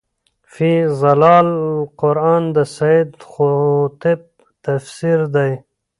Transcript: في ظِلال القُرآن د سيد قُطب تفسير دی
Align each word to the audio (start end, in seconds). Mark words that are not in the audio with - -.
في 0.53 0.71
ظِلال 1.01 1.47
القُرآن 1.69 2.43
د 2.55 2.57
سيد 2.77 3.09
قُطب 3.33 4.19
تفسير 4.65 5.19
دی 5.35 5.51